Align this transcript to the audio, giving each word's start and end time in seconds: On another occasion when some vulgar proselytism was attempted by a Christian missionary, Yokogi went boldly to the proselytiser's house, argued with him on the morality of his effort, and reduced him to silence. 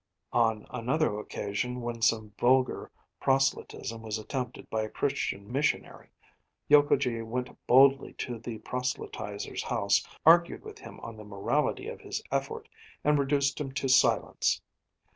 On 0.33 0.65
another 0.71 1.19
occasion 1.19 1.79
when 1.81 2.01
some 2.01 2.33
vulgar 2.39 2.89
proselytism 3.19 4.01
was 4.01 4.17
attempted 4.17 4.67
by 4.71 4.81
a 4.81 4.89
Christian 4.89 5.51
missionary, 5.51 6.09
Yokogi 6.67 7.21
went 7.21 7.55
boldly 7.67 8.13
to 8.13 8.39
the 8.39 8.57
proselytiser's 8.57 9.61
house, 9.61 10.03
argued 10.25 10.63
with 10.63 10.79
him 10.79 10.99
on 11.01 11.17
the 11.17 11.23
morality 11.23 11.87
of 11.87 12.01
his 12.01 12.19
effort, 12.31 12.67
and 13.03 13.19
reduced 13.19 13.61
him 13.61 13.71
to 13.73 13.87
silence. 13.87 14.59